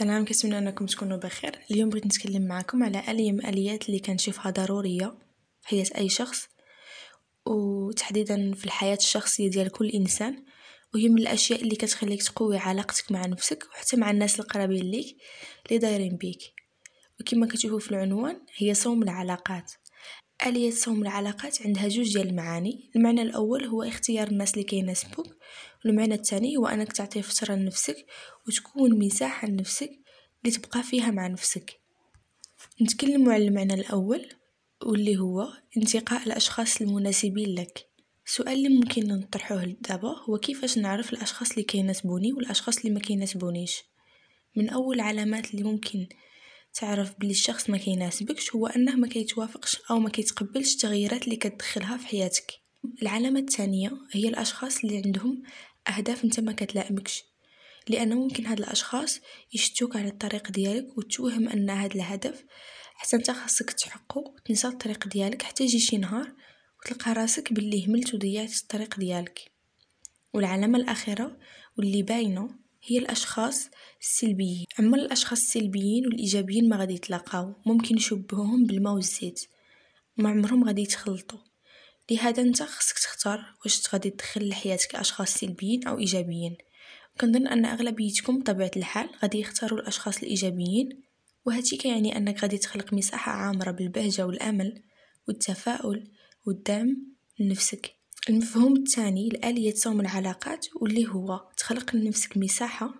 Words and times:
سلام 0.00 0.24
كنتمنى 0.24 0.58
أنكم 0.58 0.86
تكونوا 0.86 1.16
بخير. 1.16 1.58
اليوم 1.70 1.88
بغيت 1.88 2.06
نتكلم 2.06 2.46
معكم 2.46 2.82
على 2.82 3.02
الي 3.08 3.32
من 3.32 3.40
الاليات 3.40 3.88
اللي 3.88 3.98
كنشوفها 4.00 4.50
ضرورية 4.50 5.14
في 5.62 5.68
حياة 5.68 5.84
أي 5.98 6.08
شخص 6.08 6.48
وتحديدا 7.46 8.52
في 8.54 8.64
الحياة 8.64 8.96
الشخصية 8.96 9.50
ديال 9.50 9.70
كل 9.70 9.88
إنسان. 9.88 10.44
وهي 10.94 11.08
من 11.08 11.18
الأشياء 11.18 11.62
اللي 11.62 11.76
كتخليك 11.76 12.22
تقوي 12.22 12.58
علاقتك 12.58 13.12
مع 13.12 13.26
نفسك 13.26 13.66
وحتى 13.70 13.96
مع 13.96 14.10
الناس 14.10 14.40
القرابين 14.40 14.90
ليك 14.90 15.16
اللي 15.66 15.78
دايرين 15.78 16.16
بيك. 16.16 16.40
وكما 17.20 17.46
كتشوفوا 17.46 17.78
في 17.78 17.90
العنوان 17.90 18.40
هي 18.56 18.74
صوم 18.74 19.02
العلاقات. 19.02 19.72
آلية 20.46 20.70
صوم 20.70 21.02
العلاقات 21.02 21.62
عندها 21.66 21.88
جوج 21.88 22.12
ديال 22.12 22.28
المعاني. 22.28 22.90
المعنى 22.96 23.22
الأول 23.22 23.64
هو 23.64 23.82
اختيار 23.82 24.28
الناس 24.28 24.54
اللي 24.54 24.64
كيناسبوك 24.64 25.26
والمعنى 25.84 26.14
الثاني 26.14 26.56
هو 26.56 26.66
أنك 26.66 26.92
تعطي 26.92 27.22
فترة 27.22 27.54
لنفسك 27.54 28.06
وتكون 28.46 28.98
مساحة 28.98 29.48
لنفسك 29.48 29.99
اللي 30.44 30.56
تبقى 30.56 30.82
فيها 30.82 31.10
مع 31.10 31.26
نفسك. 31.26 31.80
نتكلم 32.82 33.30
على 33.30 33.48
المعنى 33.48 33.74
الأول 33.74 34.28
واللي 34.82 35.18
هو 35.18 35.48
انتقاء 35.76 36.26
الأشخاص 36.26 36.80
المناسبين 36.80 37.54
لك. 37.54 37.86
السؤال 38.26 38.52
اللي 38.52 38.68
ممكن 38.68 39.08
نطرحوه 39.08 39.76
دابا 39.80 40.16
هو 40.28 40.38
كيفاش 40.38 40.78
نعرف 40.78 41.12
الأشخاص 41.12 41.50
اللي 41.50 41.62
كيناسبوني 41.62 42.32
والأشخاص 42.32 42.78
اللي 42.78 42.90
ما 42.90 43.00
كيناسبونيش؟ 43.00 43.82
من 44.56 44.68
أول 44.68 44.96
العلامات 44.96 45.50
اللي 45.50 45.62
ممكن 45.62 46.06
تعرف 46.74 47.14
بلي 47.18 47.30
الشخص 47.30 47.70
ما 47.70 47.78
كيناسبكش 47.78 48.54
هو 48.54 48.66
أنه 48.66 48.96
ما 48.96 49.08
كيتوافقش 49.08 49.76
أو 49.90 49.98
ما 49.98 50.10
كيتقبلش 50.10 50.74
التغييرات 50.74 51.24
اللي 51.24 51.36
كتدخلها 51.36 51.96
في 51.96 52.06
حياتك. 52.06 52.52
العلامة 53.02 53.40
الثانية 53.40 53.92
هي 54.12 54.28
الأشخاص 54.28 54.84
اللي 54.84 55.02
عندهم 55.04 55.42
أهداف 55.88 56.24
أنت 56.24 56.40
ما 56.40 56.52
كتلائمكش. 56.52 57.29
لأنه 57.90 58.14
ممكن 58.14 58.46
هاد 58.46 58.58
الأشخاص 58.58 59.20
يشتوك 59.54 59.96
على 59.96 60.08
الطريق 60.08 60.50
ديالك 60.50 60.98
وتوهم 60.98 61.48
أن 61.48 61.70
هذا 61.70 61.94
الهدف 61.94 62.44
حتى 62.94 63.16
انت 63.16 63.30
خاصك 63.30 63.70
تحقق 63.70 64.28
وتنسى 64.28 64.68
الطريق 64.68 65.08
ديالك 65.08 65.42
حتى 65.42 65.64
يجي 65.64 65.80
شي 65.80 65.96
نهار 65.96 66.32
وتلقى 66.80 67.12
راسك 67.12 67.52
باللي 67.52 67.86
هملت 67.86 68.14
وضيعت 68.14 68.52
الطريق 68.52 68.98
ديالك. 68.98 69.52
والعلامة 70.34 70.78
الأخيرة 70.78 71.38
واللي 71.78 72.02
باينة 72.02 72.50
هي 72.84 72.98
الأشخاص 72.98 73.68
السلبيين. 74.00 74.66
أما 74.80 74.96
الأشخاص 74.96 75.38
السلبيين 75.38 76.06
والإيجابيين 76.06 76.68
ما 76.68 76.76
غادي 76.76 76.94
يتلاقاو 76.94 77.54
ممكن 77.66 77.94
نشبهوهم 77.94 78.66
بالماء 78.66 78.94
والزيت. 78.94 79.40
ما 80.16 80.30
عمرهم 80.30 80.64
غادي 80.64 80.82
يتخلطوا 80.82 81.38
لهذا 82.10 82.42
أنت 82.42 82.62
خصك 82.62 82.98
تختار 82.98 83.54
واش 83.64 83.94
غادي 83.94 84.10
تدخل 84.10 84.48
لحياتك 84.48 84.94
أشخاص 84.94 85.34
سلبيين 85.34 85.86
أو 85.86 85.98
إيجابيين. 85.98 86.56
كنظن 87.20 87.46
أن 87.46 87.64
أغلبيتكم 87.64 88.38
بطبيعة 88.38 88.70
الحال 88.76 89.08
غادي 89.22 89.40
يختاروا 89.40 89.78
الأشخاص 89.80 90.18
الإيجابيين 90.18 91.02
وهادشي 91.46 91.76
كيعني 91.76 92.16
أنك 92.16 92.42
غادي 92.42 92.58
تخلق 92.58 92.94
مساحة 92.94 93.32
عامرة 93.32 93.70
بالبهجة 93.70 94.26
والأمل 94.26 94.82
والتفاؤل 95.28 96.10
والدعم 96.46 96.96
لنفسك. 97.38 97.90
المفهوم 98.28 98.76
الثاني 98.76 99.28
لآلية 99.28 99.74
صوم 99.74 100.00
العلاقات 100.00 100.66
واللي 100.80 101.08
هو 101.08 101.40
تخلق 101.56 101.96
لنفسك 101.96 102.36
مساحة. 102.36 102.94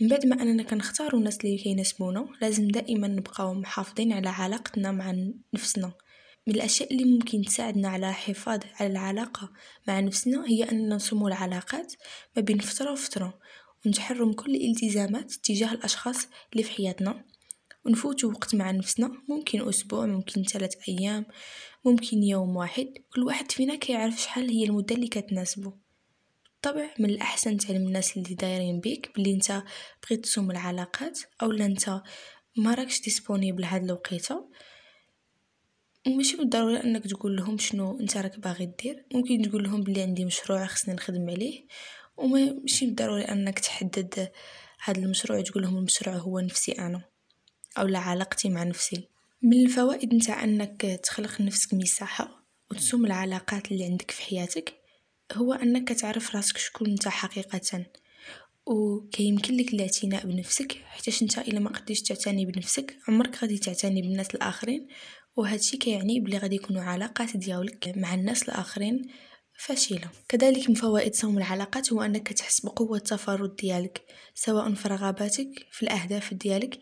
من 0.00 0.08
بعد 0.08 0.26
ما 0.26 0.42
أننا 0.42 0.62
كنختاروا 0.62 1.20
الناس 1.20 1.40
اللي 1.44 1.58
كيناسبونا 1.58 2.28
لازم 2.42 2.68
دائما 2.68 3.08
نبقاو 3.08 3.54
محافظين 3.54 4.12
على 4.12 4.28
علاقتنا 4.28 4.92
مع 4.92 5.14
نفسنا. 5.54 5.92
من 6.46 6.54
الأشياء 6.54 6.92
اللي 6.92 7.04
ممكن 7.04 7.42
تساعدنا 7.42 7.88
على 7.88 8.08
الحفاظ 8.08 8.60
على 8.80 8.90
العلاقة 8.92 9.52
مع 9.88 10.00
نفسنا 10.00 10.46
هي 10.46 10.64
أننا 10.64 10.94
نصوموا 10.94 11.28
العلاقات 11.28 11.94
ما 12.36 12.42
بين 12.42 12.58
فترة 12.58 12.92
وفترة 12.92 13.38
ونتحرم 13.86 14.32
كل 14.32 14.54
الالتزامات 14.54 15.32
تجاه 15.32 15.72
الأشخاص 15.72 16.26
اللي 16.52 16.62
في 16.62 16.70
حياتنا 16.70 17.24
ونفوتوا 17.84 18.30
وقت 18.32 18.54
مع 18.54 18.70
نفسنا 18.70 19.12
ممكن 19.28 19.68
أسبوع 19.68 20.06
ممكن 20.06 20.42
ثلاث 20.42 20.74
أيام 20.88 21.26
ممكن 21.84 22.22
يوم 22.22 22.56
واحد 22.56 22.88
كل 23.14 23.22
واحد 23.22 23.52
فينا 23.52 23.76
كيعرف 23.76 24.20
شحال 24.22 24.50
هي 24.50 24.64
المدة 24.64 24.94
اللي 24.94 25.08
كتناسبه 25.08 25.72
بالطبع 26.62 26.90
من 26.98 27.10
الأحسن 27.10 27.56
تعلم 27.56 27.86
الناس 27.86 28.16
اللي 28.16 28.34
دايرين 28.34 28.80
بيك 28.80 29.10
بلي 29.16 29.36
نتا 29.36 29.64
بغيت 30.02 30.24
تصوم 30.24 30.50
العلاقات 30.50 31.20
أو 31.42 31.52
نتا 31.52 32.02
ما 32.56 32.74
راكش 32.74 33.00
disponible 33.00 33.64
هاد 33.64 33.84
الوقيتة. 33.84 34.48
وماشي 36.06 36.36
بالضروري 36.36 36.76
إنك 36.84 37.06
تقول 37.06 37.36
لهم 37.36 37.58
شنو 37.58 38.00
أنت 38.00 38.16
راك 38.16 38.38
باغي 38.38 38.66
دير. 38.82 39.04
ممكن 39.14 39.42
تقول 39.42 39.64
لهم 39.64 39.82
بلي 39.82 40.02
عندي 40.02 40.24
مشروع 40.24 40.66
خصني 40.66 40.94
نخدم 40.94 41.30
عليه. 41.30 41.66
وماشي 42.16 42.86
بالضروري 42.86 43.22
إنك 43.22 43.58
تحدد 43.58 44.30
هذا 44.84 44.98
المشروع 44.98 45.40
تقول 45.40 45.62
لهم 45.62 45.78
المشروع 45.78 46.16
هو 46.16 46.40
نفسي 46.40 46.72
أنا 46.72 47.02
أو 47.78 47.96
علاقتي 47.96 48.48
مع 48.48 48.62
نفسي. 48.62 49.08
من 49.42 49.66
الفوائد 49.66 50.14
نتاع 50.14 50.44
أنك 50.44 51.00
تخلق 51.02 51.42
لنفسك 51.42 51.74
مساحة 51.74 52.44
وتصوم 52.70 53.06
العلاقات 53.06 53.72
اللي 53.72 53.84
عندك 53.84 54.10
في 54.10 54.22
حياتك 54.22 54.74
هو 55.32 55.52
أنك 55.52 55.88
تعرف 55.88 56.36
راسك 56.36 56.58
شكون 56.58 56.88
نتا 56.88 57.10
حقيقة. 57.10 57.86
وكيمكن 58.66 59.56
لك 59.56 59.74
الاعتناء 59.74 60.26
بنفسك 60.26 60.72
حيت 60.72 61.22
أنت 61.22 61.38
إلا 61.38 61.60
ما 61.60 61.70
قديش 61.70 62.02
تعتني 62.02 62.46
بنفسك 62.46 62.96
عمرك 63.08 63.42
غادي 63.42 63.58
تعتني 63.58 64.02
بالناس 64.02 64.34
الآخرين. 64.34 64.88
وهادشي 65.40 65.76
كيعني 65.76 66.20
بلي 66.20 66.38
غادي 66.38 66.56
يكونوا 66.56 66.82
علاقات 66.82 67.36
ديالك 67.36 67.92
مع 67.96 68.14
الناس 68.14 68.42
الآخرين 68.42 69.06
فاشلة. 69.58 70.10
كذلك 70.28 70.68
من 70.68 70.74
فوائد 70.74 71.14
صوم 71.14 71.38
العلاقات 71.38 71.92
هو 71.92 72.02
أنك 72.02 72.32
تحس 72.32 72.60
بقوة 72.60 72.96
التفرد 72.96 73.56
ديالك 73.56 74.02
سواء 74.34 74.74
في 74.74 74.88
رغباتك 74.88 75.66
في 75.70 75.82
الأهداف 75.82 76.34
ديالك 76.34 76.78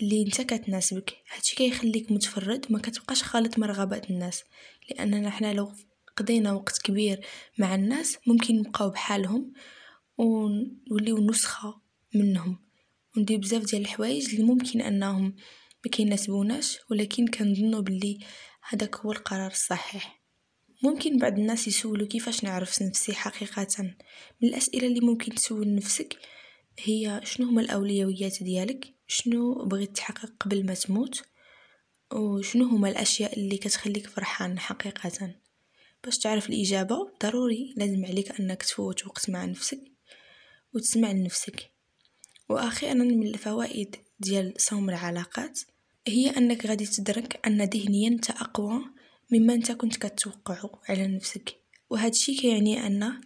اللي 0.00 0.22
أنت 0.22 0.40
كتناسبك. 0.40 1.12
هادشي 1.34 1.56
كيخليك 1.56 2.12
متفرد 2.12 2.66
ما 2.70 2.78
كتبقاش 2.78 3.22
خالط 3.22 3.58
مرغبات 3.58 4.10
الناس. 4.10 4.42
لأننا 4.90 5.30
حنا 5.30 5.52
لو 5.52 5.72
قضينا 6.16 6.52
وقت 6.52 6.78
كبير 6.84 7.20
مع 7.58 7.74
الناس 7.74 8.18
ممكن 8.26 8.58
نبقاو 8.58 8.90
بحالهم 8.90 9.52
ونوليو 10.18 11.18
نسخة 11.18 11.80
منهم. 12.14 12.58
وندير 13.16 13.38
بزاف 13.38 13.64
ديال 13.64 13.82
الحوايج 13.82 14.34
اللي 14.34 14.44
ممكن 14.44 14.80
أنهم 14.80 15.34
ما 15.84 15.90
كيناسبوناش 15.90 16.78
ولكن 16.90 17.26
كنظنوا 17.26 17.80
باللي 17.80 18.18
هذاك 18.68 18.96
هو 18.96 19.12
القرار 19.12 19.50
الصحيح. 19.50 20.22
ممكن 20.82 21.18
بعض 21.18 21.38
الناس 21.38 21.68
يسولوا 21.68 22.08
كيفاش 22.08 22.44
نعرف 22.44 22.82
نفسي 22.82 23.12
حقيقة. 23.14 23.66
من 24.42 24.48
الأسئلة 24.48 24.86
اللي 24.86 25.00
ممكن 25.00 25.34
تسول 25.34 25.74
نفسك 25.74 26.18
هي 26.78 27.20
شنو 27.24 27.46
هما 27.46 27.60
الأولويات 27.60 28.42
ديالك؟ 28.42 28.94
شنو 29.06 29.64
بغيت 29.64 29.96
تحقق 29.96 30.32
قبل 30.40 30.66
ما 30.66 30.74
تموت؟ 30.74 31.22
وشنو 32.12 32.64
هما 32.64 32.88
الأشياء 32.88 33.38
اللي 33.38 33.56
كتخليك 33.56 34.06
فرحان 34.06 34.58
حقيقة؟ 34.58 35.34
باش 36.04 36.18
تعرف 36.18 36.50
الإجابة 36.50 37.12
ضروري 37.22 37.74
لازم 37.76 38.04
عليك 38.04 38.40
أنك 38.40 38.62
تفوت 38.62 39.06
وقت 39.06 39.30
مع 39.30 39.44
نفسك 39.44 39.80
وتسمع 40.74 41.12
لنفسك. 41.12 41.70
وأخيرا 42.48 42.94
من 42.94 43.26
الفوائد 43.26 43.96
ديال 44.20 44.54
صوم 44.56 44.90
العلاقات 44.90 45.60
هي 46.06 46.30
أنك 46.30 46.66
غادي 46.66 46.86
تدرك 46.86 47.46
أن 47.46 47.62
ذهنيا 47.62 48.08
أنت 48.08 48.30
أقوى 48.30 48.80
مما 49.32 49.54
أنت 49.54 49.72
كنت 49.72 49.96
كتوقعه 49.96 50.70
على 50.88 51.06
نفسك. 51.06 51.56
وهذا 51.90 52.08
الشيء 52.08 52.40
كيعني 52.40 52.86
أن 52.86 53.20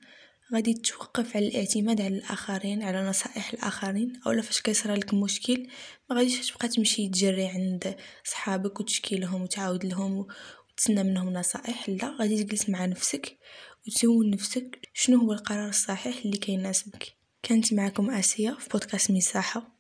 غادي 0.55 0.75
توقف 0.75 1.37
على 1.37 1.49
الاعتماد 1.49 2.01
على 2.01 2.17
الآخرين 2.17 2.83
على 2.83 3.09
نصائح 3.09 3.53
الآخرين 3.53 4.21
أولا 4.27 4.43
فاش 4.43 4.61
كيصرى 4.61 4.95
لك 4.95 5.15
مشكل 5.15 5.69
ما 6.11 6.17
غاديش 6.17 6.51
تبقى 6.51 6.69
تمشي 6.69 7.09
تجري 7.09 7.47
عند 7.47 7.97
صحابك 8.25 8.81
وتشكي 8.81 9.17
لهم 9.17 9.43
وتعاود 9.43 9.85
لهم 9.85 10.27
وتسنى 10.73 11.03
منهم 11.03 11.33
نصائح. 11.33 11.89
لا 11.89 12.17
غادي 12.21 12.45
تجلس 12.45 12.69
مع 12.69 12.87
نفسك 12.87 13.39
وتسول 13.87 14.31
نفسك 14.31 14.89
شنو 14.95 15.19
هو 15.19 15.33
القرار 15.33 15.69
الصحيح 15.69 16.17
اللي 16.25 16.37
كيناسبك. 16.37 17.17
كانت 17.43 17.75
معكم 17.75 18.11
اسيا 18.11 18.57
في 18.61 18.69
بودكاست 18.69 19.11
مساحة. 19.11 19.79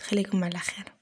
خليكم 0.00 0.44
على 0.44 0.58
خير. 0.58 0.97